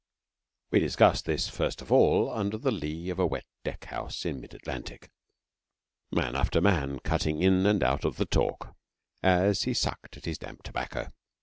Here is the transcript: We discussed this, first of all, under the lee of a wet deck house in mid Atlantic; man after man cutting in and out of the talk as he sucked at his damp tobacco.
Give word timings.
We 0.71 0.79
discussed 0.79 1.25
this, 1.25 1.47
first 1.47 1.79
of 1.79 1.91
all, 1.91 2.27
under 2.31 2.57
the 2.57 2.71
lee 2.71 3.11
of 3.11 3.19
a 3.19 3.27
wet 3.27 3.45
deck 3.63 3.85
house 3.85 4.25
in 4.25 4.41
mid 4.41 4.55
Atlantic; 4.55 5.11
man 6.11 6.35
after 6.35 6.59
man 6.59 6.99
cutting 7.01 7.39
in 7.39 7.67
and 7.67 7.83
out 7.83 8.03
of 8.03 8.17
the 8.17 8.25
talk 8.25 8.75
as 9.21 9.61
he 9.61 9.75
sucked 9.75 10.17
at 10.17 10.25
his 10.25 10.39
damp 10.39 10.63
tobacco. 10.63 11.11